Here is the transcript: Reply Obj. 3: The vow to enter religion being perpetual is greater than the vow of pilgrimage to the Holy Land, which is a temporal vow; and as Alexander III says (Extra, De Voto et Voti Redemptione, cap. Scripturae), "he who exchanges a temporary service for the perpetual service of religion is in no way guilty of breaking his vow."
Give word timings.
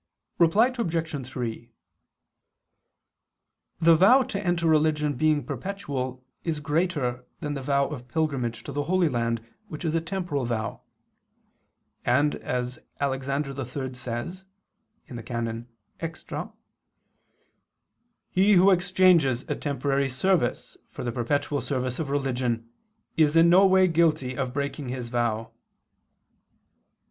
Reply 0.39 0.73
Obj. 0.75 1.27
3: 1.27 1.71
The 3.79 3.95
vow 3.95 4.23
to 4.23 4.43
enter 4.43 4.65
religion 4.65 5.13
being 5.13 5.45
perpetual 5.45 6.25
is 6.43 6.59
greater 6.59 7.23
than 7.39 7.53
the 7.53 7.61
vow 7.61 7.85
of 7.87 8.07
pilgrimage 8.07 8.63
to 8.63 8.71
the 8.71 8.85
Holy 8.85 9.07
Land, 9.07 9.45
which 9.67 9.85
is 9.85 9.93
a 9.93 10.01
temporal 10.01 10.43
vow; 10.43 10.81
and 12.03 12.33
as 12.37 12.79
Alexander 12.99 13.51
III 13.51 13.93
says 13.93 14.45
(Extra, 15.07 15.07
De 15.07 15.21
Voto 15.21 15.21
et 15.21 15.21
Voti 15.21 15.65
Redemptione, 15.67 15.67
cap. 15.99 16.11
Scripturae), 16.11 16.53
"he 18.31 18.53
who 18.53 18.71
exchanges 18.71 19.45
a 19.47 19.55
temporary 19.55 20.09
service 20.09 20.77
for 20.89 21.03
the 21.03 21.11
perpetual 21.11 21.61
service 21.61 21.99
of 21.99 22.09
religion 22.09 22.67
is 23.15 23.35
in 23.37 23.51
no 23.51 23.67
way 23.67 23.87
guilty 23.87 24.35
of 24.35 24.51
breaking 24.51 24.89
his 24.89 25.09
vow." 25.09 25.51